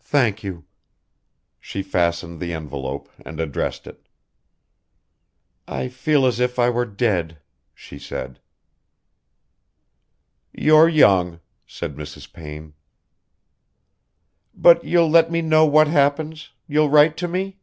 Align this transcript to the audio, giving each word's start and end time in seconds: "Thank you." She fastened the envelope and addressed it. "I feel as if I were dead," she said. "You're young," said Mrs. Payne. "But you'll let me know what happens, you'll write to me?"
"Thank 0.00 0.42
you." 0.42 0.64
She 1.60 1.82
fastened 1.82 2.40
the 2.40 2.54
envelope 2.54 3.10
and 3.22 3.38
addressed 3.38 3.86
it. 3.86 4.08
"I 5.68 5.88
feel 5.88 6.24
as 6.24 6.40
if 6.40 6.58
I 6.58 6.70
were 6.70 6.86
dead," 6.86 7.38
she 7.74 7.98
said. 7.98 8.40
"You're 10.54 10.88
young," 10.88 11.40
said 11.66 11.96
Mrs. 11.96 12.32
Payne. 12.32 12.72
"But 14.54 14.84
you'll 14.84 15.10
let 15.10 15.30
me 15.30 15.42
know 15.42 15.66
what 15.66 15.86
happens, 15.86 16.52
you'll 16.66 16.88
write 16.88 17.18
to 17.18 17.28
me?" 17.28 17.58